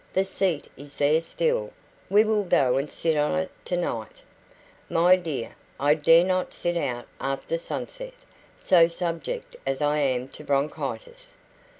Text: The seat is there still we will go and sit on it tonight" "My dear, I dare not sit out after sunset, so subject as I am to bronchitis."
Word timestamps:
The 0.13 0.25
seat 0.25 0.65
is 0.75 0.95
there 0.95 1.21
still 1.21 1.71
we 2.09 2.23
will 2.23 2.41
go 2.43 2.77
and 2.77 2.89
sit 2.91 3.15
on 3.15 3.37
it 3.39 3.51
tonight" 3.63 4.23
"My 4.99 5.15
dear, 5.15 5.55
I 5.79 5.93
dare 5.93 6.23
not 6.23 6.53
sit 6.53 6.75
out 6.75 7.05
after 7.19 7.59
sunset, 7.59 8.15
so 8.57 8.87
subject 8.87 9.57
as 9.63 9.79
I 9.79 9.99
am 9.99 10.27
to 10.29 10.43
bronchitis." 10.43 11.35